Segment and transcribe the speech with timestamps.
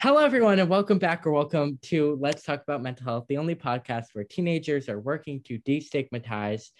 [0.00, 3.54] Hello, everyone, and welcome back or welcome to Let's Talk About Mental Health, the only
[3.54, 6.70] podcast where teenagers are working to destigmatize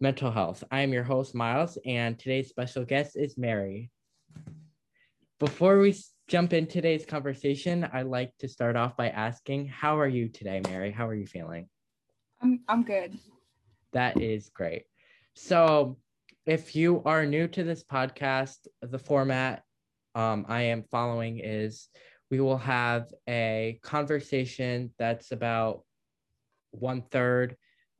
[0.00, 0.64] mental health.
[0.70, 3.90] I am your host, Miles, and today's special guest is Mary.
[5.38, 5.94] Before we
[6.26, 10.62] jump in today's conversation, I'd like to start off by asking, How are you today,
[10.64, 10.92] Mary?
[10.92, 11.68] How are you feeling?
[12.40, 13.18] I'm, I'm good.
[13.92, 14.84] That is great.
[15.34, 15.98] So,
[16.46, 19.64] if you are new to this podcast, the format
[20.16, 21.88] um, I am following is
[22.30, 25.82] we will have a conversation that's about
[26.70, 27.56] one third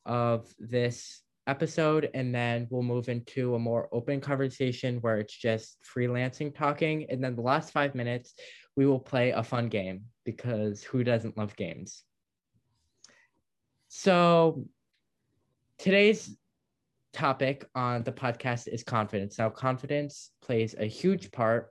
[0.06, 5.76] of this episode and then we'll move into a more open conversation where it's just
[5.84, 7.06] freelancing talking.
[7.10, 8.34] And then the last five minutes
[8.76, 12.02] we will play a fun game because who doesn't love games?
[13.88, 14.64] So
[15.78, 16.34] today's
[17.12, 19.38] topic on the podcast is confidence.
[19.38, 21.70] Now confidence plays a huge part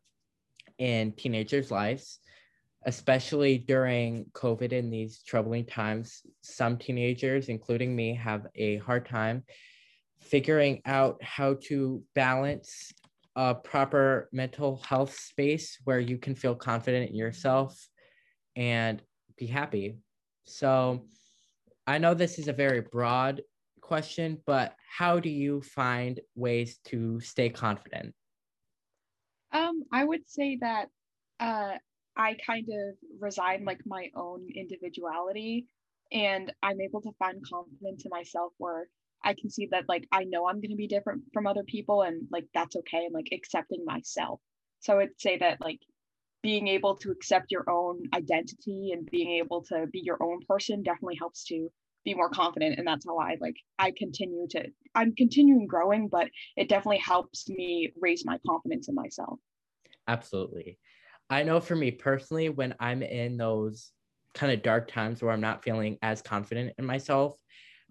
[0.77, 2.20] in teenagers lives
[2.85, 9.43] especially during COVID in these troubling times, some teenagers, including me, have a hard time
[10.21, 12.91] figuring out how to balance
[13.35, 17.87] a proper mental health space where you can feel confident in yourself
[18.55, 19.01] and
[19.37, 19.98] be happy.
[20.45, 21.07] So,
[21.87, 23.41] I know this is a very broad
[23.82, 28.15] question, but how do you find ways to stay confident?
[29.55, 30.87] Um, I would say that
[31.39, 31.75] uh,
[32.17, 35.65] I kind of resign like my own individuality
[36.11, 38.87] and I'm able to find confidence in myself where
[39.23, 42.01] I can see that like I know I'm going to be different from other people
[42.01, 44.41] and like that's okay and like accepting myself.
[44.81, 45.79] So I would say that like
[46.43, 50.83] being able to accept your own identity and being able to be your own person
[50.83, 51.70] definitely helps to
[52.05, 56.29] be more confident and that's how I like I continue to I'm continuing growing but
[56.55, 59.39] it definitely helps me raise my confidence in myself.
[60.07, 60.77] Absolutely.
[61.29, 63.91] I know for me personally, when I'm in those
[64.33, 67.35] kind of dark times where I'm not feeling as confident in myself,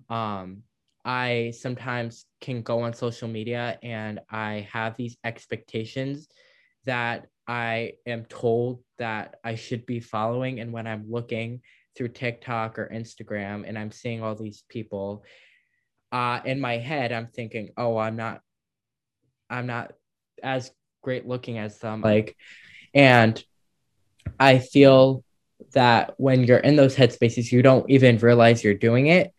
[0.08, 0.62] um,
[1.04, 6.28] I sometimes can go on social media and I have these expectations
[6.84, 10.60] that I am told that I should be following.
[10.60, 11.60] And when I'm looking
[11.96, 15.24] through TikTok or Instagram and I'm seeing all these people,
[16.12, 18.40] uh, in my head, I'm thinking, oh, I'm not,
[19.50, 19.92] I'm not
[20.42, 20.70] as
[21.02, 22.00] great looking as them.
[22.00, 22.36] Like,
[22.94, 23.42] and
[24.38, 25.24] I feel
[25.72, 29.32] that when you're in those headspaces, you don't even realize you're doing it.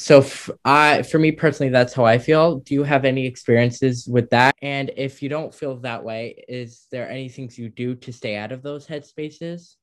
[0.00, 2.60] So f- I, for me personally, that's how I feel.
[2.60, 4.54] Do you have any experiences with that?
[4.62, 8.36] And if you don't feel that way, is there any things you do to stay
[8.36, 9.74] out of those headspaces?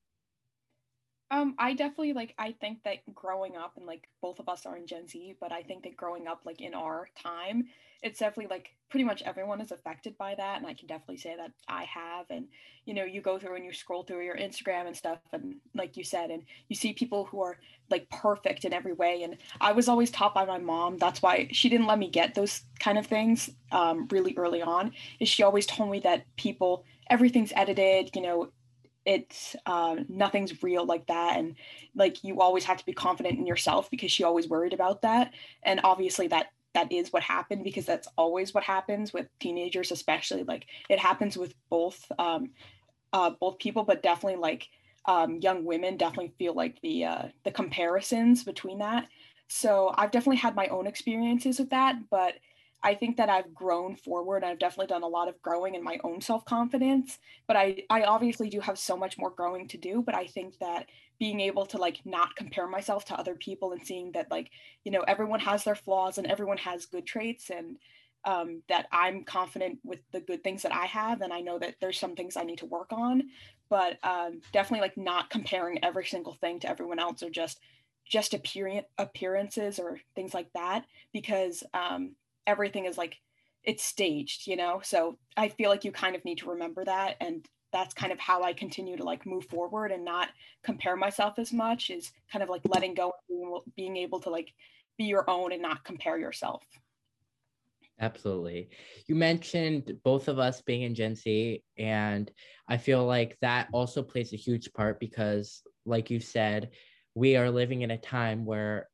[1.30, 4.76] Um, I definitely like I think that growing up and like both of us are
[4.76, 7.66] in Gen Z, but I think that growing up like in our time,
[8.02, 10.58] it's definitely like pretty much everyone is affected by that.
[10.58, 12.26] And I can definitely say that I have.
[12.30, 12.46] And
[12.84, 15.96] you know, you go through and you scroll through your Instagram and stuff, and like
[15.96, 17.58] you said, and you see people who are
[17.90, 19.24] like perfect in every way.
[19.24, 20.96] And I was always taught by my mom.
[20.96, 24.92] That's why she didn't let me get those kind of things um, really early on.
[25.18, 28.50] Is she always told me that people everything's edited, you know,
[29.06, 31.54] it's um, nothing's real like that and
[31.94, 35.32] like you always have to be confident in yourself because she always worried about that
[35.62, 40.42] and obviously that that is what happened because that's always what happens with teenagers especially
[40.42, 42.50] like it happens with both um,
[43.12, 44.68] uh, both people but definitely like
[45.06, 49.06] um, young women definitely feel like the uh, the comparisons between that.
[49.48, 52.34] So i've definitely had my own experiences with that but
[52.86, 54.44] I think that I've grown forward.
[54.44, 58.02] I've definitely done a lot of growing in my own self confidence, but I I
[58.02, 60.02] obviously do have so much more growing to do.
[60.06, 60.86] But I think that
[61.18, 64.50] being able to like not compare myself to other people and seeing that like
[64.84, 67.76] you know everyone has their flaws and everyone has good traits and
[68.24, 71.76] um, that I'm confident with the good things that I have, and I know that
[71.80, 73.24] there's some things I need to work on,
[73.68, 77.58] but um, definitely like not comparing every single thing to everyone else or just
[78.08, 82.14] just appearance appearances or things like that because um,
[82.46, 83.16] everything is like
[83.64, 84.80] it's staged, you know?
[84.82, 87.16] So I feel like you kind of need to remember that.
[87.20, 90.28] And that's kind of how I continue to like move forward and not
[90.62, 94.52] compare myself as much is kind of like letting go and being able to like
[94.96, 96.62] be your own and not compare yourself.
[97.98, 98.68] Absolutely.
[99.06, 102.30] You mentioned both of us being in Gen Z, and
[102.68, 106.70] I feel like that also plays a huge part because, like you said,
[107.14, 108.88] we are living in a time where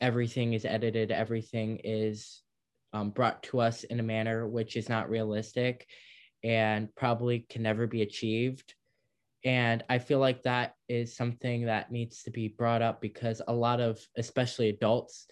[0.00, 2.42] everything is edited, everything is
[2.92, 5.86] um, brought to us in a manner which is not realistic
[6.42, 8.74] and probably can never be achieved.
[9.44, 13.52] And I feel like that is something that needs to be brought up because a
[13.52, 15.26] lot of, especially adults,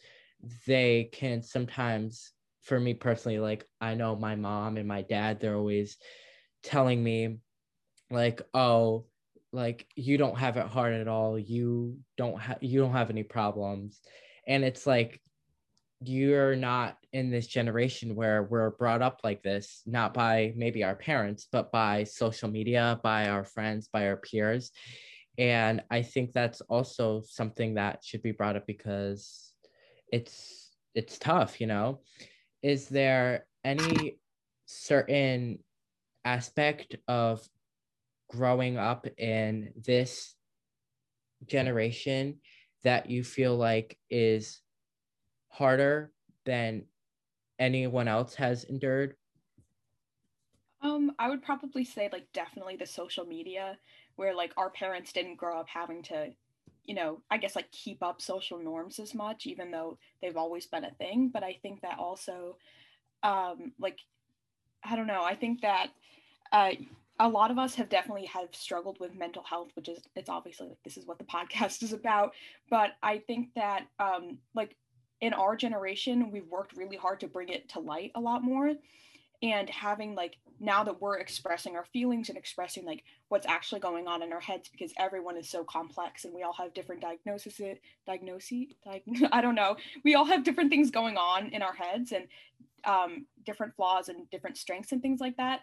[0.67, 2.32] they can sometimes,
[2.62, 5.97] for me personally, like I know my mom and my dad, they're always
[6.62, 7.38] telling me,
[8.11, 9.06] like, oh,
[9.53, 13.23] like you don't have it hard at all you don't have you don't have any
[13.23, 14.00] problems
[14.47, 15.20] and it's like
[16.08, 20.94] you're not in this generation where we're brought up like this not by maybe our
[20.94, 24.70] parents but by social media by our friends by our peers.
[25.38, 29.53] And i think that's also something that should be brought up because
[30.12, 32.00] it's it's tough you know?
[32.62, 34.19] Is there any
[34.64, 35.58] certain
[36.25, 37.47] aspect of
[38.29, 40.35] growing up in this
[41.47, 42.41] generation
[42.82, 44.61] that you feel like is
[45.56, 46.12] harder
[46.44, 46.85] than
[47.58, 49.17] anyone else has endured?
[50.82, 53.79] Um, I would probably say like definitely the social media
[54.17, 56.29] where like our parents didn't grow up having to,
[56.85, 60.67] you know, I guess like keep up social norms as much, even though they've always
[60.67, 61.31] been a thing.
[61.32, 62.58] But I think that also
[63.23, 63.99] um like
[64.85, 65.88] I don't know, I think that
[66.53, 66.73] uh
[67.19, 70.69] a lot of us have definitely have struggled with mental health which is it's obviously
[70.69, 72.32] like this is what the podcast is about
[72.69, 74.76] but i think that um like
[75.21, 78.73] in our generation we've worked really hard to bring it to light a lot more.
[79.43, 84.09] And having like now that we're expressing our feelings and expressing like what's actually going
[84.09, 87.61] on in our heads because everyone is so complex and we all have different diagnoses
[88.07, 89.77] diagnoses diag- i don't know.
[90.05, 92.27] We all have different things going on in our heads and
[92.85, 95.61] um, different flaws and different strengths and things like that.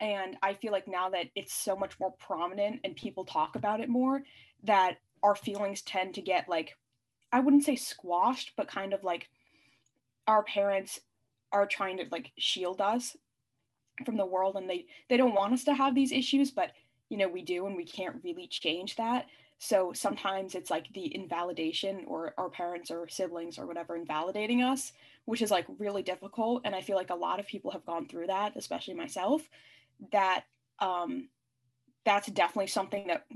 [0.00, 3.80] And i feel like now that it's so much more prominent and people talk about
[3.80, 4.22] it more
[4.62, 6.76] that our feelings tend to get like
[7.32, 9.28] i wouldn't say squashed but kind of like
[10.26, 11.00] our parents
[11.52, 13.16] are trying to like shield us
[14.04, 16.70] from the world and they they don't want us to have these issues but
[17.08, 19.26] you know we do and we can't really change that.
[19.60, 24.92] So sometimes it's like the invalidation or our parents or siblings or whatever invalidating us
[25.24, 28.06] which is like really difficult and i feel like a lot of people have gone
[28.06, 29.42] through that especially myself
[30.12, 30.44] that
[30.78, 31.28] um,
[32.04, 33.26] that's definitely something that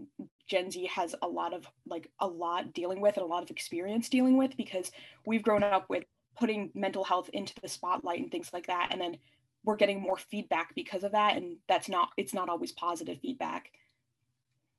[0.48, 3.50] Gen Z has a lot of like a lot dealing with and a lot of
[3.50, 4.90] experience dealing with because
[5.26, 6.04] we've grown up with
[6.38, 8.88] putting mental health into the spotlight and things like that.
[8.90, 9.18] And then
[9.64, 11.36] we're getting more feedback because of that.
[11.36, 13.70] And that's not it's not always positive feedback.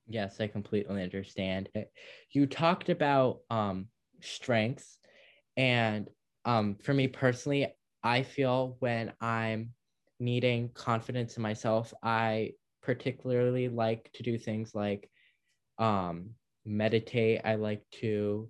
[0.08, 1.70] Yes i completely understand.
[2.32, 3.88] You talked about um
[4.22, 4.98] strengths.
[5.58, 6.10] And
[6.46, 7.74] um for me personally
[8.04, 9.74] i feel when i'm
[10.24, 15.10] needing confidence in myself, I particularly like to do things like
[15.84, 16.30] um,
[16.66, 17.42] meditate.
[17.44, 18.50] I like to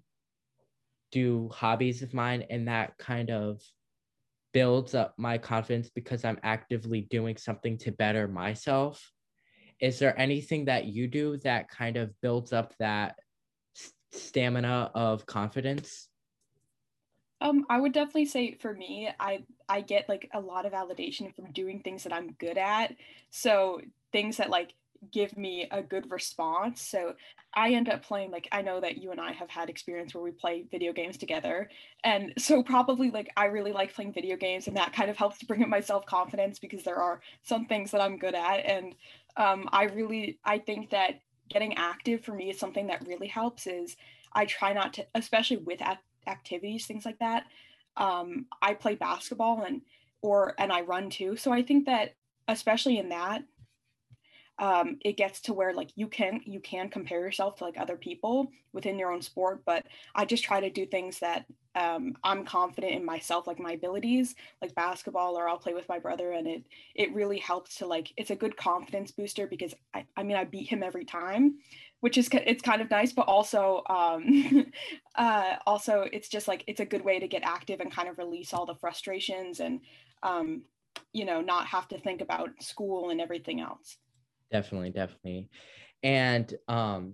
[1.12, 3.60] do hobbies of mine, and that kind of
[4.54, 9.12] builds up my confidence because I'm actively doing something to better myself.
[9.80, 13.16] Is there anything that you do that kind of builds up that
[14.12, 16.10] stamina of confidence?
[17.42, 21.36] Um, I would definitely say for me, I I get like a lot of validation
[21.36, 22.96] from doing things that I'm good at.
[23.32, 23.82] So
[24.12, 24.76] things that like
[25.12, 26.82] give me a good response.
[26.82, 27.14] So
[27.54, 30.24] I end up playing like I know that you and I have had experience where
[30.24, 31.70] we play video games together.
[32.04, 35.38] And so probably like I really like playing video games and that kind of helps
[35.40, 38.66] to bring up my self-confidence because there are some things that I'm good at.
[38.66, 38.96] And
[39.38, 43.68] um, I really I think that getting active for me is something that really helps
[43.68, 43.96] is
[44.34, 45.82] I try not to, especially with
[46.28, 47.46] activities, things like that.
[47.98, 49.82] Um, I play basketball and
[50.22, 51.36] or and I run too.
[51.36, 52.16] So I think that
[52.48, 53.44] especially in that,
[54.60, 57.98] um, it gets to where like you can you can compare yourself to like other
[57.98, 59.62] people within your own sport.
[59.66, 63.72] But I just try to do things that um, I'm confident in myself, like my
[63.72, 66.64] abilities, like basketball, or I'll play with my brother, and it
[66.94, 70.44] it really helps to like it's a good confidence booster because I I mean I
[70.44, 71.56] beat him every time,
[72.02, 74.68] which is it's kind of nice but also um,
[75.16, 78.20] uh, also it's just like it's a good way to get active and kind of
[78.20, 79.80] release all the frustrations and
[80.22, 80.62] um,
[81.12, 83.98] you know not have to think about school and everything else
[84.52, 85.50] definitely definitely
[86.04, 87.14] and um,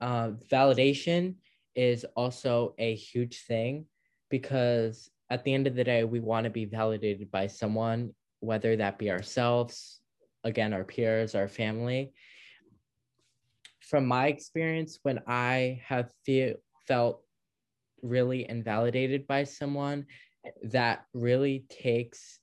[0.00, 1.34] uh, validation
[1.74, 3.86] is also a huge thing
[4.30, 8.76] because at the end of the day we want to be validated by someone whether
[8.76, 10.00] that be ourselves
[10.44, 12.12] again our peers our family
[13.88, 17.22] from my experience, when I have feel, felt
[18.02, 20.06] really invalidated by someone,
[20.64, 22.38] that really takes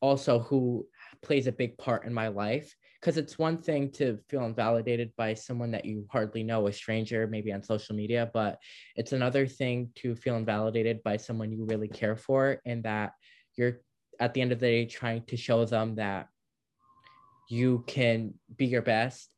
[0.00, 0.86] also who
[1.22, 2.74] plays a big part in my life.
[3.00, 7.26] Because it's one thing to feel invalidated by someone that you hardly know, a stranger,
[7.26, 8.58] maybe on social media, but
[8.96, 13.12] it's another thing to feel invalidated by someone you really care for and that
[13.56, 13.80] you're
[14.18, 16.28] at the end of the day trying to show them that
[17.48, 19.30] you can be your best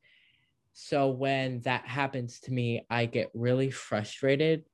[0.72, 4.64] so when that happens to me, I get really frustrated.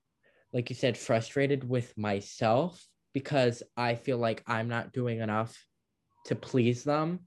[0.53, 5.57] Like you said, frustrated with myself because I feel like I'm not doing enough
[6.27, 7.26] to please them.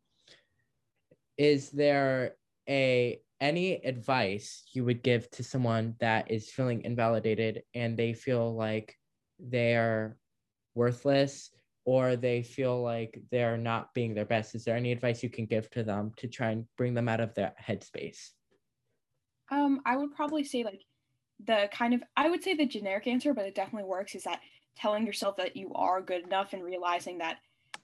[1.40, 2.36] Is there
[2.68, 8.54] a any advice you would give to someone that is feeling invalidated and they feel
[8.54, 8.98] like
[9.40, 10.18] they're
[10.76, 11.50] worthless
[11.86, 14.54] or they feel like they're not being their best?
[14.54, 17.22] Is there any advice you can give to them to try and bring them out
[17.22, 18.32] of their headspace?
[19.50, 20.82] Um i would probably say like
[21.46, 24.42] the kind of i would say the generic answer but it definitely works is that
[24.76, 27.38] telling yourself that you are good enough and realizing that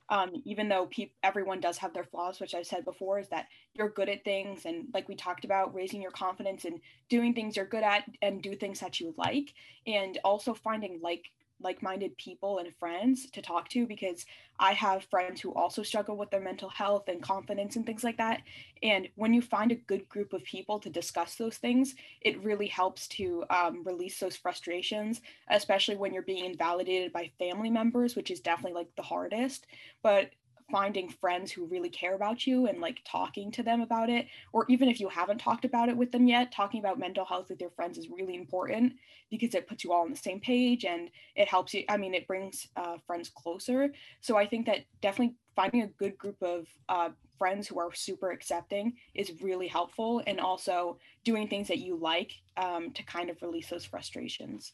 [0.10, 3.48] um, even though pe- everyone does have their flaws, which I've said before, is that
[3.74, 4.66] you're good at things.
[4.66, 8.42] And like we talked about, raising your confidence and doing things you're good at and
[8.42, 9.54] do things that you like.
[9.88, 11.32] And also finding like
[11.62, 14.26] like-minded people and friends to talk to because
[14.60, 18.18] I have friends who also struggle with their mental health and confidence and things like
[18.18, 18.42] that.
[18.84, 22.68] And when you find a good group of people to discuss those things, it really
[22.68, 28.32] helps to um, release those frustrations, especially when you're being invalidated by family members, which
[28.32, 29.66] is definitely like the hardest.
[30.04, 30.32] But
[30.72, 34.66] finding friends who really care about you and like talking to them about it or
[34.68, 37.62] even if you haven't talked about it with them yet talking about mental health with
[37.62, 38.94] your friends is really important
[39.30, 42.14] because it puts you all on the same page and it helps you i mean
[42.14, 43.92] it brings uh, friends closer.
[44.22, 48.32] So i think that definitely finding a good group of uh, friends who are super
[48.32, 53.42] accepting is really helpful and also doing things that you like um, to kind of
[53.42, 54.74] release those frustrations.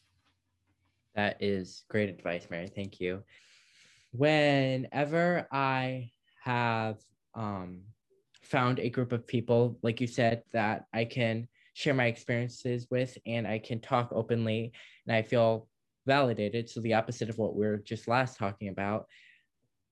[1.14, 2.68] That is great advice mary.
[2.74, 3.22] Thank you
[4.12, 6.10] whenever I
[6.44, 6.98] have
[7.34, 7.82] um,
[8.42, 13.16] found a group of people, like you said, that I can share my experiences with
[13.26, 14.72] and I can talk openly
[15.06, 15.68] and I feel
[16.06, 16.68] validated.
[16.68, 19.06] So, the opposite of what we are just last talking about,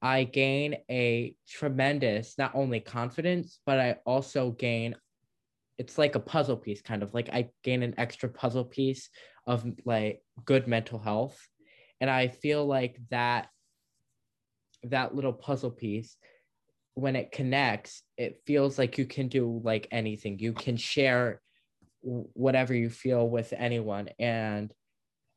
[0.02, 4.94] I gain a tremendous, not only confidence, but I also gain
[5.78, 9.08] it's like a puzzle piece kind of like i gain an extra puzzle piece
[9.46, 11.38] of like good mental health
[12.02, 13.48] and i feel like that
[14.84, 16.16] that little puzzle piece
[16.94, 20.38] when it connects it feels like you can do like anything.
[20.38, 21.40] You can share
[22.02, 24.08] whatever you feel with anyone.
[24.18, 24.72] And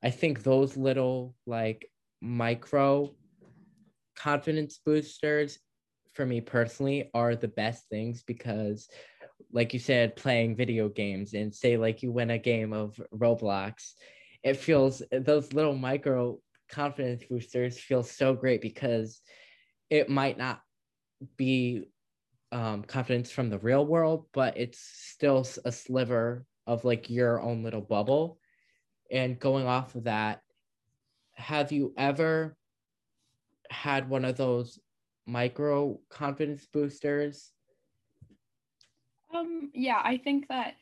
[0.03, 1.89] i think those little like
[2.21, 3.15] micro
[4.15, 5.59] confidence boosters
[6.13, 8.88] for me personally are the best things because
[9.51, 13.93] like you said playing video games and say like you win a game of roblox
[14.43, 16.38] it feels those little micro
[16.74, 19.22] confidence boosters feel so great because
[19.89, 20.62] it might not
[21.38, 21.86] be
[22.51, 27.63] um, confidence from the real world, but it's still a sliver of like your own
[27.63, 28.39] little bubble.
[29.12, 30.42] And going off of that,
[31.34, 32.58] have you ever
[33.70, 34.80] had one of those
[35.27, 37.51] micro confidence boosters?
[39.34, 40.74] Um, yeah, I think that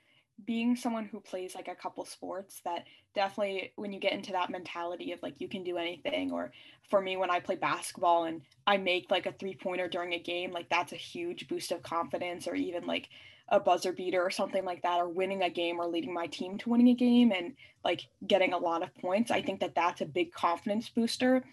[0.46, 4.50] being someone who plays like a couple sports that definitely when you get into that
[4.50, 6.52] mentality of like you can do anything or
[6.90, 10.20] for me when i play basketball and i make like a three pointer during a
[10.20, 13.10] game like that's a huge boost of confidence or even like
[13.50, 16.58] a buzzer beater or something like that or winning a game or leading my team
[16.58, 17.54] to winning a game and
[17.84, 21.44] like getting a lot of points i think that that's a big confidence booster.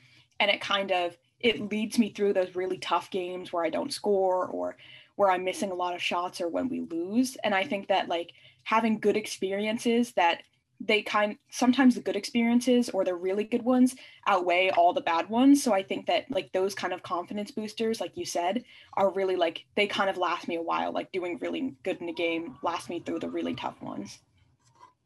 [0.40, 3.92] And it kind of it leads me through those really tough games where i don't
[3.92, 4.76] score or
[5.16, 7.36] where i'm missing a lot of shots or when we lose.
[7.42, 10.42] And i think that like having good experiences that
[10.80, 15.28] they kind sometimes the good experiences or the really good ones outweigh all the bad
[15.28, 15.62] ones.
[15.62, 19.36] So i think that like those kind of confidence boosters like you said are really
[19.36, 20.92] like they kind of last me a while.
[20.92, 24.18] Like doing really good in the game last me through the really tough ones.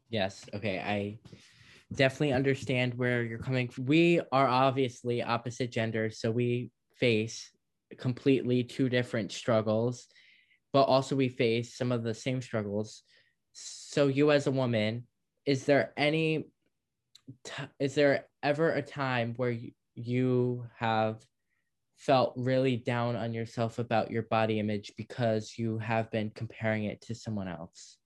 [0.09, 0.45] Yes.
[0.53, 0.79] Okay.
[0.79, 1.19] I
[1.95, 7.51] definitely understand where you're coming from we are obviously opposite genders so we face
[7.99, 10.07] completely two different struggles
[10.73, 13.03] but also we face some of the same struggles.
[13.53, 15.07] So you as a woman
[15.45, 16.45] is there any
[17.43, 21.23] t- is there ever a time where you, you have
[21.97, 27.01] felt really down on yourself about your body image because you have been comparing it
[27.01, 27.97] to someone else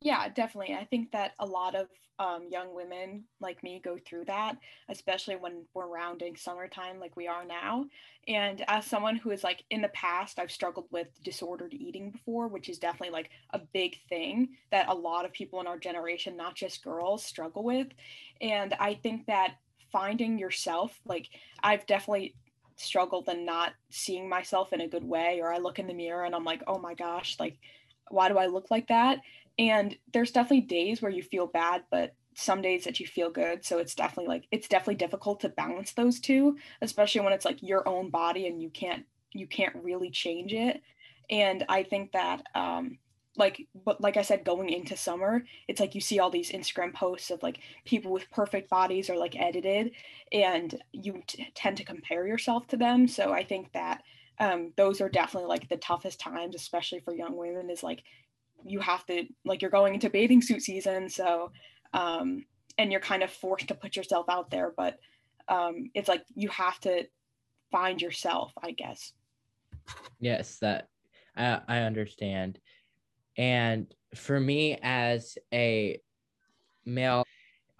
[0.00, 1.88] yeah definitely i think that a lot of
[2.18, 4.56] um, young women like me go through that,
[4.88, 7.84] especially when we're rounding summertime like we are now.
[8.26, 12.48] And as someone who is like in the past, I've struggled with disordered eating before,
[12.48, 16.36] which is definitely like a big thing that a lot of people in our generation,
[16.36, 17.88] not just girls, struggle with.
[18.40, 19.56] And I think that
[19.92, 21.28] finding yourself, like
[21.62, 22.34] I've definitely
[22.76, 26.24] struggled in not seeing myself in a good way, or I look in the mirror
[26.24, 27.58] and I'm like, oh my gosh, like,
[28.10, 29.18] why do I look like that?
[29.58, 33.64] And there's definitely days where you feel bad but some days that you feel good.
[33.64, 37.62] So it's definitely like it's definitely difficult to balance those two especially when it's like
[37.62, 40.80] your own body and you can't you can't really change it.
[41.30, 42.98] And i think that um
[43.38, 46.94] like but like i said going into summer it's like you see all these instagram
[46.94, 49.90] posts of like people with perfect bodies or like edited
[50.32, 53.08] and you t- tend to compare yourself to them.
[53.08, 54.02] So i think that
[54.38, 58.02] um, those are definitely like the toughest times especially for young women is like
[58.66, 61.50] you have to like you're going into bathing suit season so
[61.94, 62.44] um
[62.78, 64.98] and you're kind of forced to put yourself out there but
[65.48, 67.04] um it's like you have to
[67.70, 69.12] find yourself i guess.
[70.20, 70.88] Yes that
[71.36, 72.58] i i understand.
[73.38, 76.00] And for me as a
[76.84, 77.24] male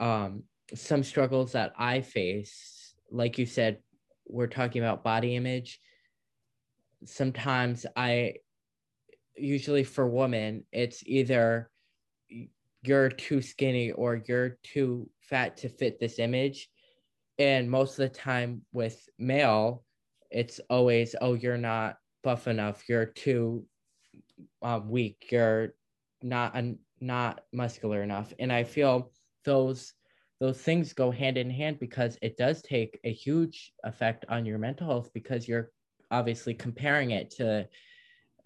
[0.01, 0.43] um
[0.75, 3.79] some struggles that i face like you said
[4.27, 5.81] we're talking about body image.
[7.05, 8.35] Sometimes i
[9.37, 11.71] usually for women it's either
[12.87, 16.69] you're too skinny or you're too fat to fit this image.
[17.39, 19.83] And most of the time with male
[20.31, 22.89] it's always oh you're not buff enough.
[22.89, 23.65] You're too
[24.63, 25.29] um, weak.
[25.31, 25.75] You're
[26.23, 26.57] not
[27.01, 28.33] not muscular enough.
[28.39, 29.13] And i feel
[29.45, 29.93] those
[30.41, 34.59] those things go hand in hand because it does take a huge effect on your
[34.59, 35.71] mental health because you're
[36.11, 37.67] obviously comparing it to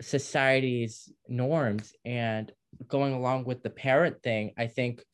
[0.01, 2.53] society's norms and
[2.89, 5.05] going along with the parent thing i think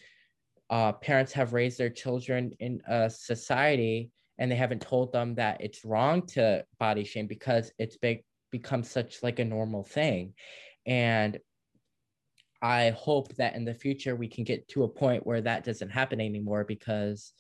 [0.69, 5.61] uh, parents have raised their children in a society and they haven't told them that
[5.61, 10.35] it's wrong to body shame because it's big become such like a normal thing.
[10.87, 11.39] And
[12.63, 15.91] i hope that in the future we can get to a point where that doesn't
[15.91, 17.35] happen anymore because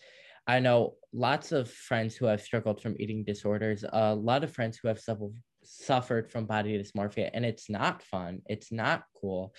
[0.47, 3.85] i know lots of friends who have struggled from eating disorders.
[3.91, 5.33] A lot of friends who have suffered
[5.67, 9.55] suffered from body dysmorphia and it's not fun it's not cool.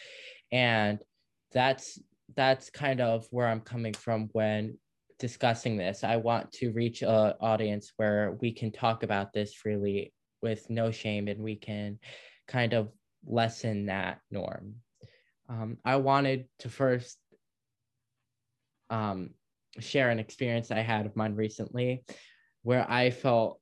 [0.52, 1.00] And
[1.52, 2.00] that's
[2.36, 4.78] that's kind of where i'm coming from when
[5.20, 6.04] discussing this.
[6.04, 10.92] I want to reach a audience where we can talk about this freely with no
[10.92, 11.98] shame and we can
[12.48, 12.92] kind of
[13.26, 14.76] lessen that norm.
[15.50, 17.18] Um, i wanted to first
[18.90, 19.32] um,
[19.80, 22.04] share an experience i had of mine recently
[22.64, 23.60] where i felt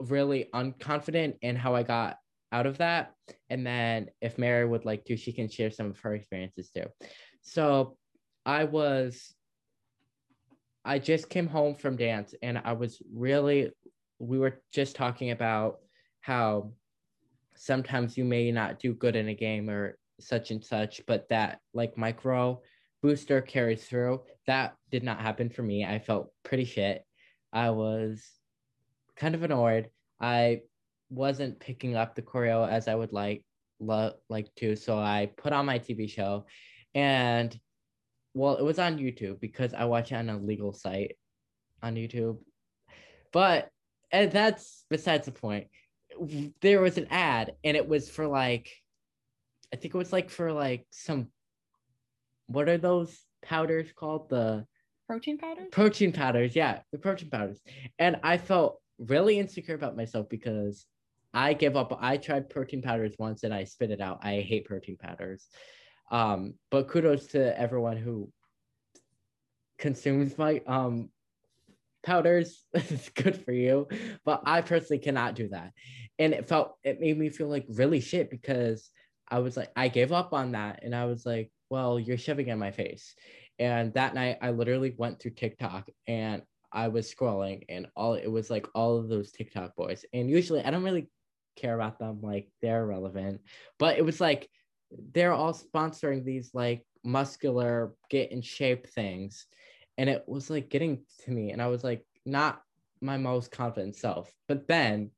[0.00, 2.18] really unconfident in how I got
[2.52, 3.12] out of that.
[3.50, 6.84] And then if Mary would like to, she can share some of her experiences too.
[7.42, 7.96] So
[8.46, 9.34] I was,
[10.84, 13.70] I just came home from dance and I was really,
[14.18, 15.78] we were just talking about
[16.20, 16.72] how
[17.56, 21.58] sometimes you may not do good in a game or such and such, but that
[21.72, 22.60] like micro
[23.02, 24.22] booster carries through.
[24.46, 25.84] That did not happen for me.
[25.84, 27.02] I felt pretty shit.
[27.52, 28.24] I was
[29.16, 29.90] kind of annoyed.
[30.20, 30.62] I
[31.10, 33.44] wasn't picking up the choreo as I would like
[33.80, 36.46] like to, so I put on my TV show,
[36.94, 37.58] and
[38.32, 41.16] well, it was on YouTube because I watch it on a legal site
[41.82, 42.38] on YouTube,
[43.32, 43.68] but
[44.10, 45.66] and that's besides the point.
[46.60, 48.70] There was an ad, and it was for like,
[49.72, 51.28] I think it was like for like some.
[52.46, 54.30] What are those powders called?
[54.30, 54.66] The
[55.06, 55.68] protein powders.
[55.72, 57.60] Protein powders, yeah, the protein powders,
[57.98, 60.86] and I felt really insecure about myself because
[61.32, 61.96] I give up.
[62.00, 64.20] I tried protein powders once and I spit it out.
[64.22, 65.48] I hate protein powders.
[66.10, 68.30] Um, but kudos to everyone who
[69.78, 71.10] consumes my um
[72.04, 72.64] powders.
[72.74, 73.88] it's good for you.
[74.24, 75.72] But I personally cannot do that.
[76.18, 78.90] And it felt it made me feel like really shit because
[79.28, 80.80] I was like, I gave up on that.
[80.82, 83.14] And I was like, well, you're shoving in my face.
[83.58, 86.42] And that night I literally went through TikTok and
[86.74, 90.04] I was scrolling and all it was like all of those TikTok boys.
[90.12, 91.08] And usually I don't really
[91.56, 93.40] care about them, like they're relevant,
[93.78, 94.48] but it was like
[95.12, 99.46] they're all sponsoring these like muscular get in shape things.
[99.96, 102.60] And it was like getting to me, and I was like, not
[103.00, 104.32] my most confident self.
[104.48, 105.10] But then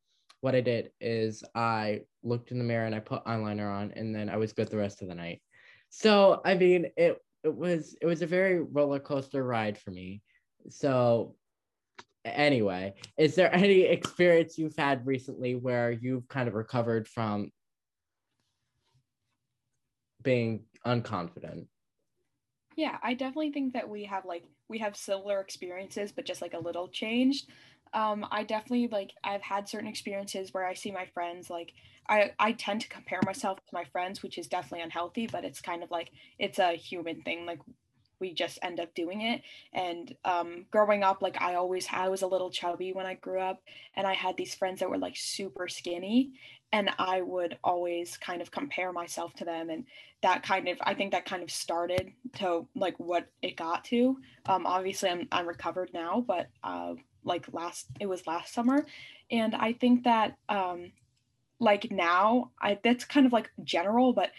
[0.43, 4.15] what I did is I looked in the mirror and I put eyeliner on, and
[4.15, 5.41] then I was good the rest of the night.
[5.89, 10.21] So I mean, it it was it was a very roller coaster ride for me.
[10.69, 11.37] So
[12.27, 17.51] anyway, is there any experience you've had recently where you've kind of recovered from
[20.23, 21.69] being unconfident?
[22.77, 26.55] Yeah, I definitely think that we have like we have similar experiences, but just like
[26.55, 27.49] a little changed.
[27.95, 31.73] Um, I definitely like I've had certain experiences where I see my friends like
[32.09, 35.61] I I tend to compare myself to my friends, which is definitely unhealthy, but it's
[35.63, 37.47] kind of like it's a human thing.
[37.47, 37.61] Like
[38.21, 39.43] we just end up doing it.
[39.73, 43.41] And um, growing up like i always i was a little chubby when i grew
[43.41, 43.63] up
[43.95, 46.33] and i had these friends that were like super skinny
[46.73, 49.85] and i would always kind of compare myself to them and
[50.23, 54.19] that kind of i think that kind of started to like what it got to.
[54.47, 58.87] Um, obviously i'm i'm recovered now but uh, like last it was last summer
[59.31, 60.93] and i think that um
[61.59, 64.31] like now i that's kind of like general but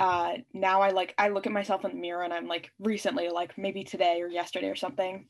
[0.00, 3.28] uh, now I like I look at myself in the mirror and I'm like recently
[3.28, 5.26] like maybe today or yesterday or something.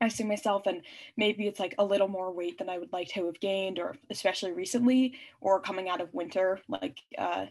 [0.00, 0.82] I see myself and
[1.16, 3.96] maybe it's like a little more weight than I would like to have gained or
[4.10, 7.46] especially recently or coming out of winter like uh,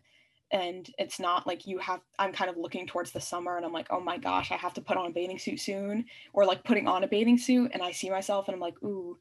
[0.52, 3.74] and it's not like you have i'm kind of looking towards the summer and i'm
[3.74, 6.64] like oh my gosh i have to put on a bathing suit soon or like
[6.64, 9.18] putting on a bathing suit and i see myself and i'm like ooh.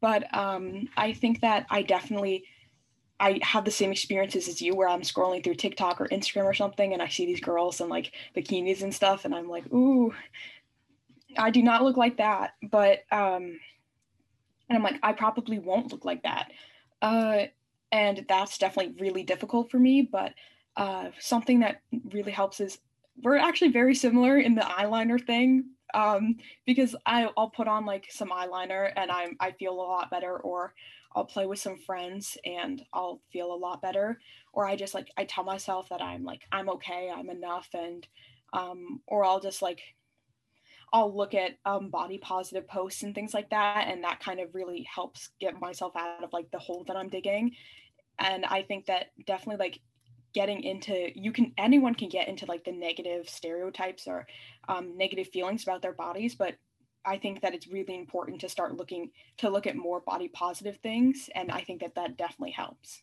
[0.00, 2.44] But um i think that i definitely
[3.20, 6.54] i have the same experiences as you where i'm scrolling through tiktok or instagram or
[6.54, 10.12] something and i see these girls in like bikinis and stuff and i'm like ooh
[11.38, 13.58] i do not look like that but um
[14.68, 16.50] and i'm like i probably won't look like that
[17.02, 17.42] uh
[17.92, 20.32] and that's definitely really difficult for me but
[20.76, 22.78] uh, something that really helps is
[23.22, 28.06] we're actually very similar in the eyeliner thing um, because I, I'll put on like
[28.10, 30.72] some eyeliner and I'm, I feel a lot better or
[31.12, 34.20] I'll play with some friends and I'll feel a lot better.
[34.52, 38.06] Or I just like I tell myself that I'm like I'm okay I'm enough and
[38.52, 39.80] um, or I'll just like
[40.92, 44.54] I'll look at um, body positive posts and things like that and that kind of
[44.54, 47.52] really helps get myself out of like the hole that I'm digging.
[48.18, 49.80] And I think that definitely like
[50.32, 54.26] getting into you can anyone can get into like the negative stereotypes or
[54.68, 56.54] um, negative feelings about their bodies but
[57.04, 60.78] i think that it's really important to start looking to look at more body positive
[60.82, 63.02] things and i think that that definitely helps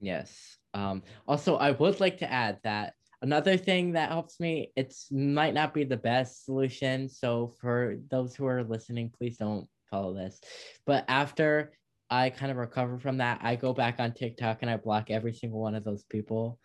[0.00, 5.10] yes um, also i would like to add that another thing that helps me it's
[5.10, 10.14] might not be the best solution so for those who are listening please don't follow
[10.14, 10.40] this
[10.86, 11.72] but after
[12.12, 15.32] I kind of recover from that, I go back on TikTok and I block every
[15.32, 16.58] single one of those people.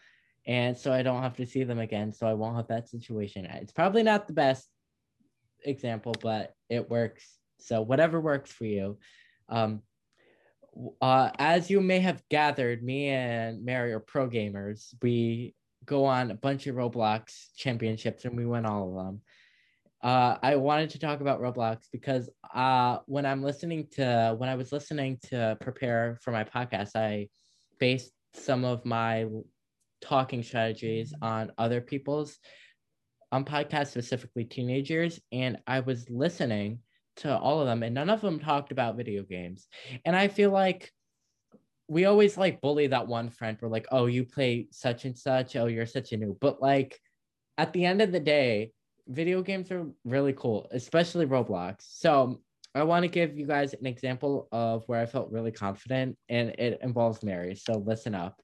[0.45, 2.11] And so I don't have to see them again.
[2.11, 3.45] So I won't have that situation.
[3.45, 4.67] It's probably not the best
[5.67, 7.37] example, but it works.
[7.59, 8.97] So whatever works for you.
[9.49, 9.81] Um,
[11.01, 14.93] uh, as you may have gathered, me and Mary are pro gamers.
[15.01, 19.21] We go on a bunch of Roblox championships and we win all of them
[20.01, 24.55] uh, I wanted to talk about Roblox because uh, when I'm listening to when I
[24.55, 27.29] was listening to prepare for my podcast, I
[27.79, 29.25] based some of my
[30.01, 32.37] talking strategies on other people's
[33.31, 36.79] on podcasts, specifically teenagers, and I was listening
[37.17, 39.67] to all of them, and none of them talked about video games.
[40.05, 40.91] And I feel like
[41.87, 43.57] we always like bully that one friend.
[43.61, 45.55] We're like, oh, you play such and such.
[45.55, 46.37] Oh, you're such a noob.
[46.39, 46.99] But like
[47.57, 48.71] at the end of the day,
[49.07, 51.77] video games are really cool, especially Roblox.
[51.79, 52.41] So
[52.75, 56.49] I want to give you guys an example of where I felt really confident, and
[56.49, 57.55] it involves Mary.
[57.55, 58.41] So listen up.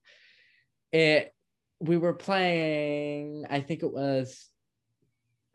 [0.91, 1.31] It
[1.79, 4.49] we were playing, I think it was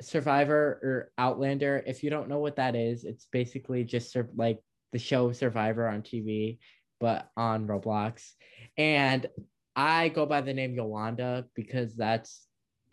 [0.01, 1.83] Survivor or Outlander.
[1.87, 4.59] If you don't know what that is, it's basically just like
[4.93, 6.59] the show Survivor on TV,
[7.01, 8.33] but on Roblox.
[8.77, 9.27] And
[9.75, 12.47] I go by the name Yolanda because that's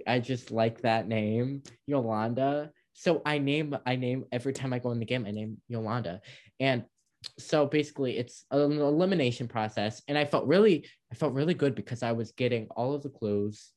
[0.05, 2.71] I just like that name, Yolanda.
[2.93, 6.21] So I name I name every time I go in the game, I name Yolanda.
[6.59, 6.85] And
[7.39, 10.01] so basically it's an elimination process.
[10.07, 13.09] And I felt really I felt really good because I was getting all of the
[13.09, 13.71] clues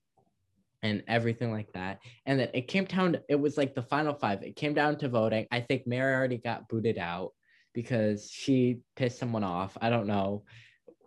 [0.82, 1.98] and everything like that.
[2.26, 4.42] And then it came down to, it was like the final five.
[4.42, 5.46] It came down to voting.
[5.50, 7.32] I think Mary already got booted out
[7.74, 9.76] because she pissed someone off.
[9.80, 10.44] I don't know.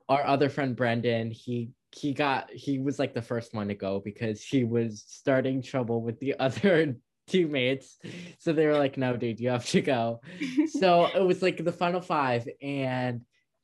[0.09, 3.99] Our other friend Brendan, he he got he was like the first one to go
[3.99, 6.95] because he was starting trouble with the other
[7.27, 7.97] teammates
[8.39, 10.19] so they were like no dude you have to go
[10.67, 13.21] so it was like the final five and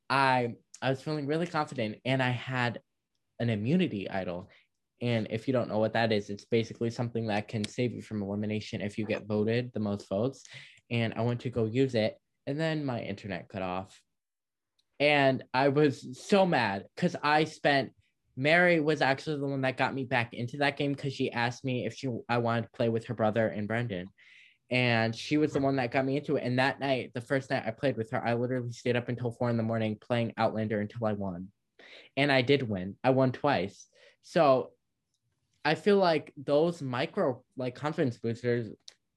[0.08, 2.80] i i was feeling really confident and i had
[3.40, 4.48] an immunity idol
[5.00, 8.02] and if you don't know what that is it's basically something that can save you
[8.02, 10.44] from elimination if you get voted the most votes
[10.90, 14.00] and i went to go use it and then my internet cut off
[15.00, 17.92] and i was so mad because i spent
[18.38, 21.64] Mary was actually the one that got me back into that game because she asked
[21.64, 24.06] me if she I wanted to play with her brother and Brendan.
[24.70, 25.64] And she was the hmm.
[25.64, 26.44] one that got me into it.
[26.44, 29.32] And that night, the first night I played with her, I literally stayed up until
[29.32, 31.48] four in the morning playing Outlander until I won.
[32.16, 32.94] And I did win.
[33.02, 33.86] I won twice.
[34.22, 34.70] So
[35.68, 38.70] I feel like those micro like confidence boosters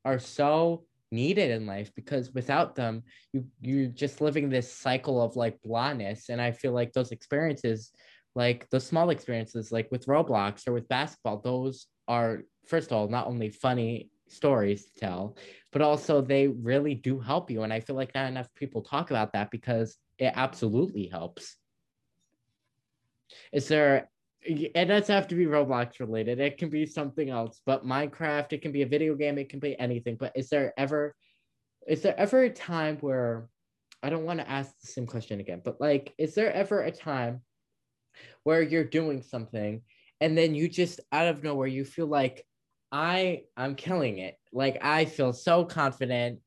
[0.03, 5.37] are so needed in life because without them you you're just living this cycle of
[5.37, 7.91] like blindness and i feel like those experiences
[8.35, 13.07] like the small experiences like with roblox or with basketball those are first of all
[13.07, 15.37] not only funny stories to tell
[15.71, 17.63] but also they really do help you.
[17.63, 21.55] And i feel like not enough people talk about that because it absolutely helps.
[23.51, 24.10] Is there
[24.43, 26.39] it doesn't have to be roblox related.
[26.39, 29.59] It can be something else but minecraft it can be a video game it can
[29.59, 30.15] be anything.
[30.19, 31.15] But is there ever
[31.87, 33.47] is there ever a time where
[34.03, 36.91] i don't want to ask the same question again but like is there ever a
[36.91, 37.41] time
[38.43, 39.81] where you're doing something
[40.19, 42.45] and then you just out of nowhere you feel like
[42.91, 44.37] I I'm killing it.
[44.51, 46.39] Like I feel so confident.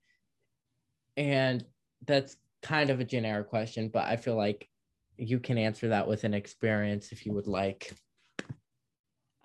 [1.16, 1.64] And
[2.06, 4.68] that's kind of a generic question, but I feel like
[5.16, 7.94] you can answer that with an experience if you would like.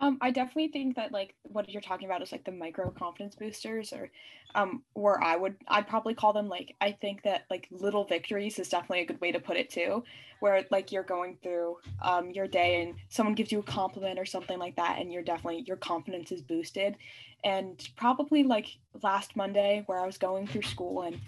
[0.02, 3.36] Um, I definitely think that like what you're talking about is like the micro confidence
[3.36, 4.10] boosters, or
[4.56, 8.60] um, where I would I'd probably call them like I think that like little victories
[8.60, 10.06] is definitely a good way to put it too,
[10.40, 14.26] where like you're going through um your day and someone gives you a compliment or
[14.26, 16.96] something like that, and you're definitely your confidence is boosted,
[17.44, 18.68] and probably like
[19.04, 21.20] last Monday where I was going through school and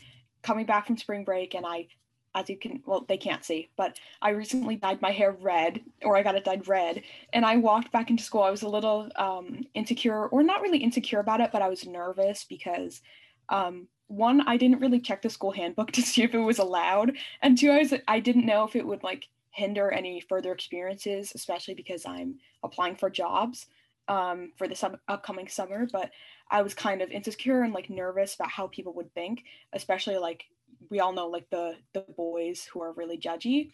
[0.43, 1.87] coming back from spring break and I
[2.35, 6.15] as you can well they can't see but i recently dyed my hair red or
[6.15, 7.01] i got it dyed red
[7.33, 8.43] and i walked back into school.
[8.43, 11.85] I was a little um, insecure or not really insecure about it but i was
[11.85, 13.01] nervous because
[13.49, 17.13] um, one i didn't really check the school handbook to see if it was allowed
[17.41, 21.33] and two i was i didn't know if it would like hinder any further experiences
[21.35, 23.67] especially because i'm applying for jobs
[24.07, 26.09] um, for this upcoming summer but
[26.49, 30.45] i was kind of insecure and like nervous about how people would think especially like
[30.89, 33.71] we all know like the the boys who are really judgy.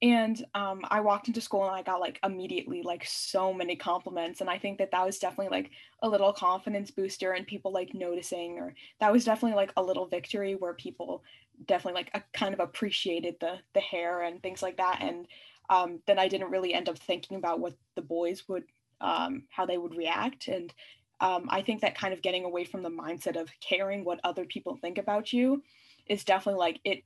[0.00, 4.40] And um, i walked into school and i got like immediately like so many compliments.
[4.40, 5.70] And i think that that was definitely like
[6.02, 10.06] a little confidence booster and people like noticing or that was definitely like a little
[10.06, 11.24] victory where people
[11.66, 14.98] definitely like a, kind of appreciated the the hair and things like that.
[15.00, 15.26] And
[15.70, 18.64] um, then i didn't really end up thinking about what the boys would
[19.00, 20.48] um, how they would react.
[20.48, 20.72] And
[21.20, 24.44] um, i think that kind of getting away from the mindset of caring what other
[24.44, 25.62] people think about you
[26.08, 27.02] is definitely like it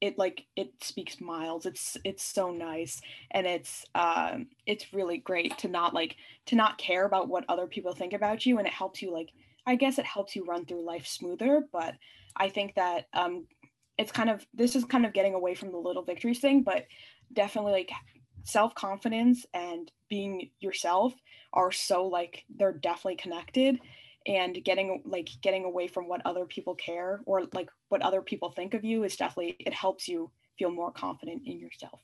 [0.00, 1.66] it like it speaks miles.
[1.66, 3.00] It's it's so nice.
[3.30, 7.66] And it's um it's really great to not like to not care about what other
[7.66, 8.58] people think about you.
[8.58, 9.28] And it helps you like
[9.66, 11.66] i guess it helps you run through life smoother.
[11.72, 11.94] But
[12.36, 13.46] i think that um
[13.98, 16.62] it's kind of this is kind of getting away from the little victories thing.
[16.62, 16.86] But
[17.32, 17.90] definitely like
[18.44, 21.12] self-confidence and being yourself
[21.52, 23.78] are so like they're definitely connected
[24.26, 28.50] and getting like getting away from what other people care or like what other people
[28.50, 32.00] think of you is definitely it helps you feel more confident in yourself.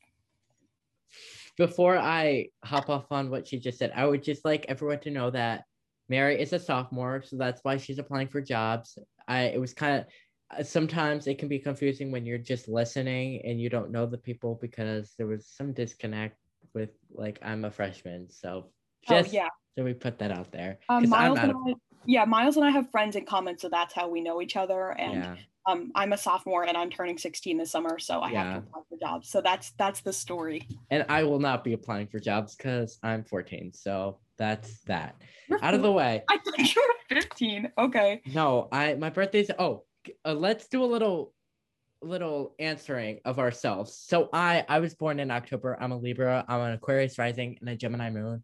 [1.57, 5.11] Before i hop off on what she just said i would just like everyone to
[5.11, 5.65] know that
[6.09, 8.99] mary is a sophomore so that's why she's applying for jobs.
[9.29, 13.43] I it was kind of uh, sometimes it can be confusing when you're just listening
[13.45, 16.37] and you don't know the people because there was some disconnect
[16.75, 18.67] with like i'm a freshman so
[19.09, 19.49] oh, just oh, yeah.
[19.77, 20.79] so we put that out there.
[20.89, 21.75] Um, Miles and I,
[22.07, 24.91] yeah, Miles and I have friends in common, so that's how we know each other.
[24.91, 25.37] And yeah.
[25.67, 28.45] um, I'm a sophomore and I'm turning 16 this summer, so I yeah.
[28.45, 29.29] have to apply for jobs.
[29.31, 30.67] So that's that's the story.
[30.91, 33.73] And I will not be applying for jobs because I'm 14.
[33.73, 35.17] So that's that.
[35.49, 36.23] You're Out of the way.
[36.29, 37.73] I thought you were 15.
[37.79, 38.23] Okay.
[38.35, 39.85] No, I my birthday's oh,
[40.25, 41.33] uh, let's do a little
[42.03, 43.97] little answering of ourselves.
[43.97, 45.77] So I I was born in October.
[45.81, 46.45] I'm a Libra.
[46.49, 48.43] I'm an Aquarius rising and a Gemini moon.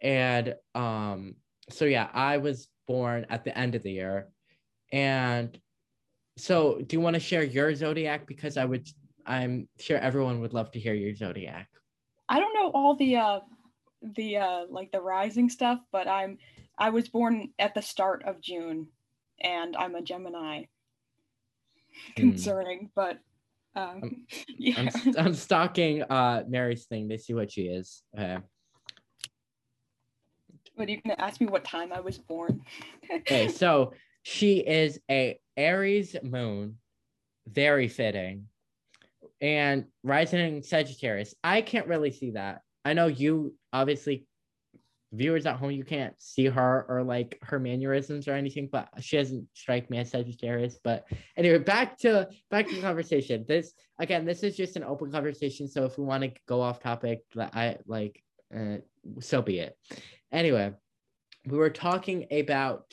[0.00, 1.36] And um
[1.70, 4.28] so yeah, I was born at the end of the year.
[4.92, 5.58] And
[6.36, 8.26] so do you want to share your zodiac?
[8.26, 8.88] Because I would
[9.26, 11.68] I'm sure everyone would love to hear your zodiac.
[12.28, 13.40] I don't know all the uh
[14.16, 16.38] the uh like the rising stuff, but I'm
[16.78, 18.88] I was born at the start of June
[19.40, 20.64] and I'm a Gemini.
[22.16, 22.22] Hmm.
[22.22, 23.18] Concerning, but
[23.76, 24.26] um I'm,
[24.58, 24.74] yeah.
[24.78, 28.02] I'm, I'm stalking uh Mary's thing to see what she is.
[28.16, 28.38] Okay.
[30.74, 32.62] What are you gonna ask me what time I was born?
[33.12, 36.78] okay, so she is a Aries moon,
[37.48, 38.46] very fitting,
[39.40, 41.34] and rising Sagittarius.
[41.44, 42.62] I can't really see that.
[42.84, 44.26] I know you obviously
[45.14, 49.16] viewers at home you can't see her or like her mannerisms or anything but she
[49.16, 51.04] doesn't strike me as sagittarius but
[51.36, 55.68] anyway back to back to the conversation this again this is just an open conversation
[55.68, 58.22] so if we want to go off topic i like
[58.54, 58.76] uh,
[59.20, 59.76] so be it
[60.34, 60.72] Anyway,
[61.46, 62.92] we were talking about.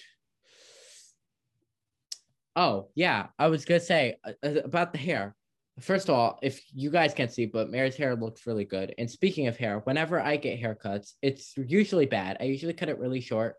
[2.56, 3.28] Oh, yeah.
[3.40, 5.36] I was going to say uh, uh, about the hair.
[5.80, 8.94] First of all, if you guys can't see, but Mary's hair looks really good.
[9.00, 12.38] And speaking of hair, whenever I get haircuts, it's usually bad.
[12.40, 13.56] I usually cut it really short,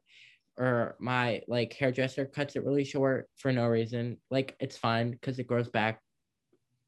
[0.57, 4.19] or my like hairdresser cuts it really short for no reason.
[4.31, 6.01] Like it's fine because it grows back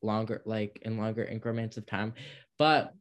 [0.02, 2.12] longer, like in longer increments of time.
[2.59, 2.92] But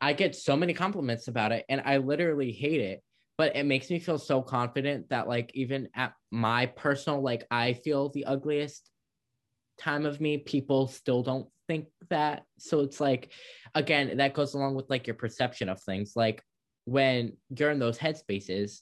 [0.00, 3.02] I get so many compliments about it, and I literally hate it
[3.40, 7.72] but it makes me feel so confident that like even at my personal like I
[7.72, 8.90] feel the ugliest
[9.78, 12.42] time of me, people still don't think that.
[12.58, 13.32] So it's like
[13.74, 16.12] again, that goes along with like your perception of things.
[16.14, 16.42] Like
[16.84, 18.80] when you're in those headspaces,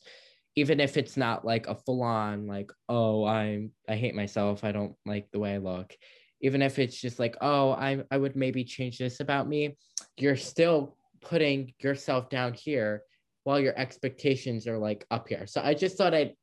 [0.56, 4.72] even if it's not like a full on like, oh, I'm I hate myself, I
[4.72, 5.94] don't like the way I look.
[6.40, 9.78] Even if it's just like, oh, I I would maybe change this about me,
[10.16, 13.04] you're still putting yourself down here
[13.48, 15.46] while your expectations are like up here.
[15.46, 16.34] So I just thought I'd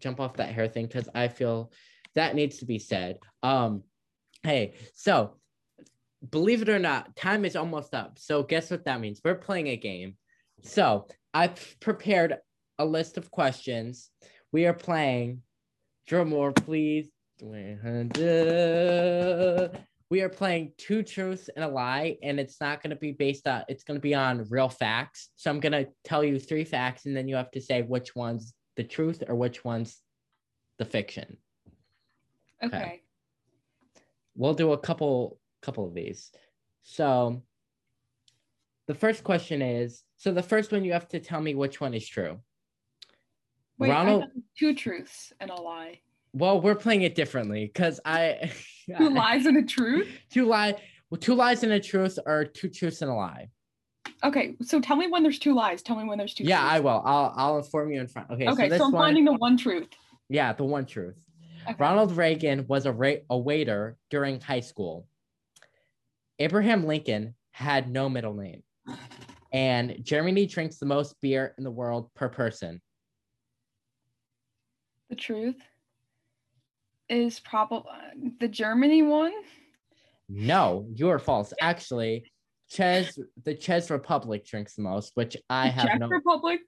[0.00, 1.70] jump off that hair thing because I feel
[2.16, 3.18] that needs to be said.
[3.44, 3.84] Um,
[4.42, 5.36] hey, so
[6.28, 8.18] believe it or not, time is almost up.
[8.18, 9.20] So guess what that means?
[9.24, 10.16] We're playing a game.
[10.64, 12.38] So I've prepared
[12.80, 14.10] a list of questions.
[14.50, 15.42] We are playing.
[16.08, 17.10] Drum roll, please.
[20.14, 23.48] We are playing two truths and a lie, and it's not going to be based
[23.48, 23.64] on.
[23.66, 25.30] It's going to be on real facts.
[25.34, 28.14] So I'm going to tell you three facts, and then you have to say which
[28.14, 30.00] one's the truth or which one's
[30.78, 31.36] the fiction.
[32.62, 32.76] Okay.
[32.76, 33.02] Okay.
[34.36, 36.30] We'll do a couple couple of these.
[36.84, 37.42] So
[38.86, 41.92] the first question is so the first one you have to tell me which one
[41.92, 42.38] is true.
[43.78, 46.02] Wait, Ronald two truths and a lie.
[46.34, 48.52] Well, we're playing it differently because I
[48.98, 50.08] Two lies and a truth?
[50.30, 50.74] two lie
[51.10, 53.48] well, two lies and a truth or two truths and a lie.
[54.22, 55.80] Okay, so tell me when there's two lies.
[55.82, 57.02] Tell me when there's two Yeah, I will.
[57.04, 58.30] I'll I'll inform you in front.
[58.30, 59.88] Okay, Okay, so this so I'm one, finding the one truth.
[60.28, 61.14] yeah, the one truth.
[61.66, 61.76] Okay.
[61.78, 65.06] Ronald Reagan was a, ra- a waiter during high school.
[66.38, 68.62] Abraham Lincoln had no middle name.
[69.52, 72.82] And Germany drinks the most beer in the world per person.
[75.08, 75.56] The truth
[77.08, 77.90] is probably
[78.40, 79.32] the Germany one.
[80.28, 81.52] No, you are false.
[81.60, 82.30] Actually,
[82.70, 83.12] Czech
[83.44, 86.08] the Czech Republic drinks the most, which I The have Czech no.
[86.08, 86.60] Republic.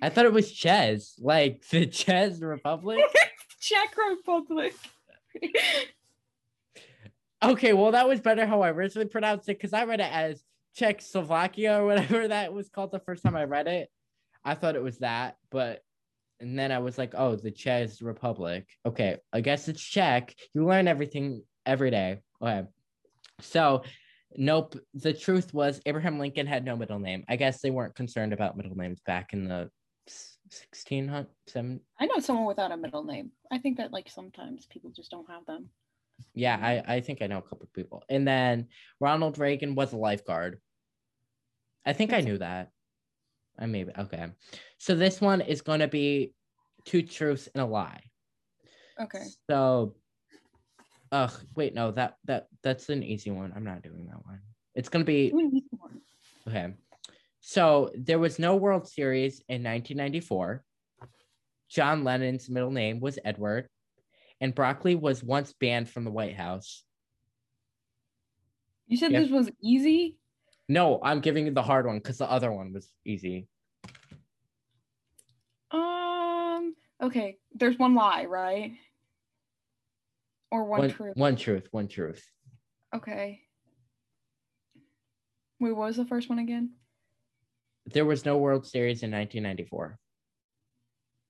[0.00, 3.00] I thought it was Czech, like the Czech Republic.
[3.60, 4.74] Czech Republic.
[7.44, 10.44] Okay, well that was better how I originally pronounced it because I read it as
[10.76, 13.90] Czechoslovakia or whatever that was called the first time I read it.
[14.44, 15.82] I thought it was that, but
[16.42, 18.68] and then I was like, oh, the Czech Republic.
[18.84, 20.34] Okay, I guess it's Czech.
[20.52, 22.18] You learn everything every day.
[22.42, 22.66] Okay,
[23.40, 23.84] so
[24.36, 24.76] nope.
[24.94, 27.24] The truth was Abraham Lincoln had no middle name.
[27.28, 29.70] I guess they weren't concerned about middle names back in the
[30.06, 31.80] 1600 seven.
[31.98, 33.30] I know someone without a middle name.
[33.50, 35.68] I think that like sometimes people just don't have them.
[36.34, 38.02] Yeah, I, I think I know a couple of people.
[38.08, 38.68] And then
[39.00, 40.60] Ronald Reagan was a lifeguard.
[41.86, 42.70] I think I knew that.
[43.58, 44.28] I maybe okay.
[44.78, 46.32] So this one is going to be
[46.84, 48.02] two truths and a lie.
[49.00, 49.24] Okay.
[49.48, 49.94] So,
[51.10, 53.52] ugh, wait, no, that that that's an easy one.
[53.54, 54.40] I'm not doing that one.
[54.74, 56.00] It's gonna be easy one.
[56.48, 56.74] okay.
[57.40, 60.62] So there was no World Series in 1994.
[61.68, 63.68] John Lennon's middle name was Edward,
[64.40, 66.84] and broccoli was once banned from the White House.
[68.86, 69.20] You said Yeah.
[69.20, 70.18] this was easy.
[70.68, 73.46] No, I'm giving you the hard one because the other one was easy.
[75.70, 76.74] Um.
[77.02, 77.38] Okay.
[77.54, 78.72] There's one lie, right?
[80.50, 81.16] Or one, One, truth.
[81.16, 82.22] one truth, one truth.
[82.94, 83.40] Okay.
[85.60, 86.72] Wait, what was the first one again?
[87.86, 89.98] There was no World Series in 1994.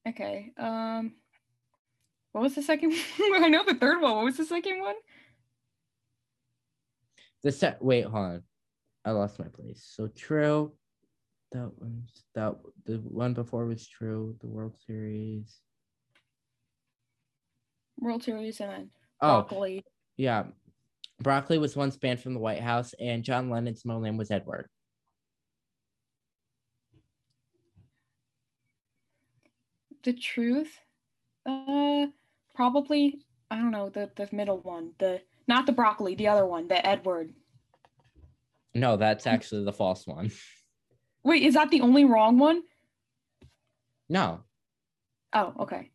[0.08, 0.52] Okay.
[0.58, 1.14] Um.
[2.32, 3.44] What was the second one?
[3.44, 4.14] I know the third one.
[4.16, 4.94] What was the second one?
[7.42, 7.82] The set.
[7.82, 8.42] Wait, hold on.
[9.04, 9.84] I lost my place.
[9.94, 10.72] So true.
[11.52, 12.54] That one's that.
[12.86, 14.36] The one before was true.
[14.40, 15.58] The World Series.
[17.98, 19.84] World Series and then Oh, broccoli.
[20.16, 20.44] yeah.
[21.20, 24.68] Broccoli was once banned from the White House, and John Lennon's middle name was Edward.
[30.02, 30.78] The truth.
[31.46, 32.06] Uh,
[32.54, 33.24] probably.
[33.50, 34.92] I don't know the the middle one.
[34.98, 36.14] The not the broccoli.
[36.14, 36.68] The other one.
[36.68, 37.34] The Edward.
[38.74, 40.30] No, that's actually the false one.
[41.24, 42.62] Wait, is that the only wrong one?
[44.08, 44.42] No,
[45.32, 45.90] Oh, okay.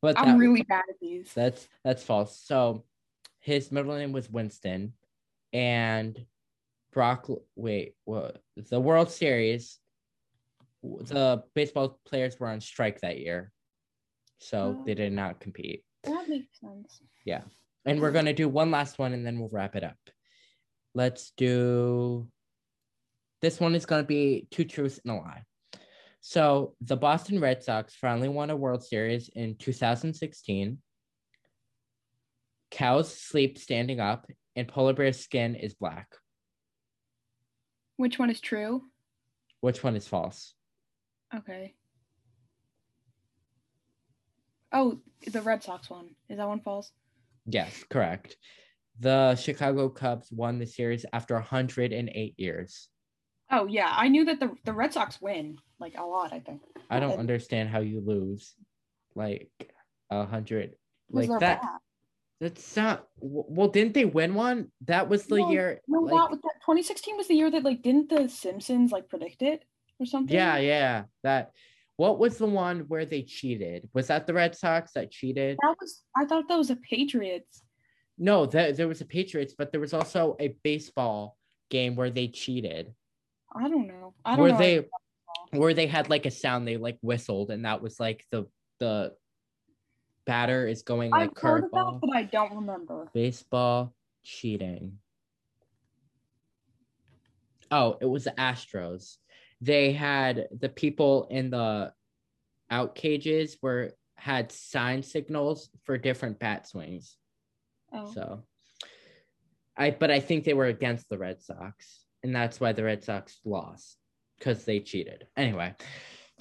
[0.00, 1.32] but I'm really bad at these.
[1.34, 2.38] That's that's false.
[2.38, 2.84] So
[3.40, 4.92] his middle name was Winston,
[5.52, 6.24] and
[6.92, 7.28] Brock.
[7.56, 8.40] Wait, what?
[8.56, 9.78] The World Series.
[10.82, 13.50] The baseball players were on strike that year,
[14.38, 14.84] so oh.
[14.84, 15.82] they did not compete.
[16.04, 17.00] That makes sense.
[17.24, 17.42] Yeah,
[17.86, 19.96] and we're gonna do one last one, and then we'll wrap it up.
[20.94, 22.28] Let's do.
[23.42, 25.42] This one is gonna be two truths and a lie.
[26.20, 30.78] So the Boston Red Sox finally won a World Series in 2016.
[32.70, 34.26] Cows sleep standing up,
[34.56, 36.08] and polar bear's skin is black.
[37.96, 38.82] Which one is true?
[39.60, 40.54] Which one is false?
[41.34, 41.74] Okay.
[44.72, 46.10] Oh, the Red Sox one.
[46.28, 46.90] Is that one false?
[47.46, 48.36] Yes, correct.
[49.00, 52.88] The Chicago Cubs won the series after 108 years.
[53.50, 56.32] Oh yeah, I knew that the the Red Sox win like a lot.
[56.32, 56.62] I think.
[56.90, 58.54] I don't And- understand how you lose
[59.14, 59.50] like
[60.10, 60.76] a hundred
[61.10, 61.60] like that.
[61.62, 61.78] bad?
[62.40, 63.68] That's not well.
[63.68, 64.70] Didn't they win one?
[64.86, 65.80] That was the No, year.
[65.88, 69.64] No, like- that 2016 was the year that like didn't the Simpsons like predict it
[70.00, 70.34] or something?
[70.34, 71.04] yeah, yeah.
[71.22, 71.52] That.
[71.96, 73.88] What was the one where they cheated?
[73.92, 75.56] Was that the Red Sox that cheated?
[75.62, 77.62] That was I thought that was the Patriots.
[78.16, 81.36] No, that there was a Patriots, but there was also a baseball
[81.70, 82.94] game where they cheated.
[83.54, 84.14] I don't know.
[84.24, 84.58] I don't Were know.
[84.58, 84.84] they?
[85.50, 88.46] where they had like a sound they like whistled and that was like the
[88.80, 89.14] the
[90.26, 93.08] batter is going like I've heard of that, but I don't remember.
[93.12, 94.98] baseball cheating
[97.70, 99.18] oh it was the astros
[99.60, 101.92] they had the people in the
[102.70, 107.16] out cages were had sign signals for different bat swings
[107.94, 108.10] Oh.
[108.12, 108.42] so
[109.76, 113.04] i but i think they were against the red sox and that's why the red
[113.04, 113.98] sox lost
[114.38, 115.26] because they cheated.
[115.36, 115.74] Anyway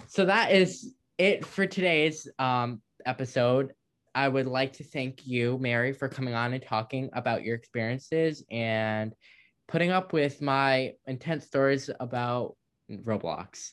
[0.08, 3.74] so that is it for today's um episode.
[4.16, 8.44] I would like to thank you mary for coming on and talking about your experiences
[8.50, 9.14] and
[9.68, 12.56] putting up with my intense stories about
[12.92, 13.72] roblox.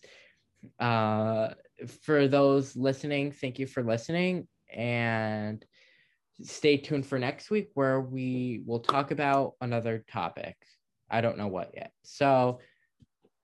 [0.79, 1.55] Uh
[2.03, 5.65] for those listening thank you for listening and
[6.43, 10.57] stay tuned for next week where we will talk about another topic.
[11.11, 11.93] I don't know what yet.
[12.03, 12.61] So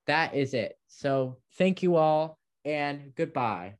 [0.06, 0.78] that is it.
[0.88, 3.74] So thank you all and goodbye